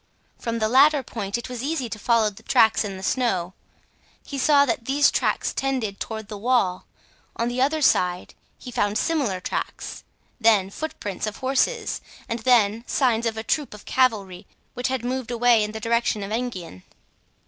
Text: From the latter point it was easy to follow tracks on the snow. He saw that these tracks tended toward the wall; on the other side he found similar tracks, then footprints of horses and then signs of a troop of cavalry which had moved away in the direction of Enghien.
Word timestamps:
From 0.39 0.57
the 0.57 0.67
latter 0.67 1.03
point 1.03 1.37
it 1.37 1.47
was 1.47 1.61
easy 1.61 1.87
to 1.87 1.99
follow 1.99 2.31
tracks 2.31 2.83
on 2.83 2.97
the 2.97 3.03
snow. 3.03 3.53
He 4.25 4.39
saw 4.39 4.65
that 4.65 4.85
these 4.85 5.11
tracks 5.11 5.53
tended 5.53 5.99
toward 5.99 6.27
the 6.27 6.39
wall; 6.39 6.87
on 7.35 7.49
the 7.49 7.61
other 7.61 7.83
side 7.83 8.33
he 8.57 8.71
found 8.71 8.97
similar 8.97 9.39
tracks, 9.39 10.03
then 10.39 10.71
footprints 10.71 11.27
of 11.27 11.37
horses 11.37 12.01
and 12.27 12.39
then 12.39 12.83
signs 12.87 13.27
of 13.27 13.37
a 13.37 13.43
troop 13.43 13.75
of 13.75 13.85
cavalry 13.85 14.47
which 14.73 14.87
had 14.87 15.05
moved 15.05 15.29
away 15.29 15.63
in 15.63 15.71
the 15.71 15.79
direction 15.79 16.23
of 16.23 16.31
Enghien. 16.31 16.81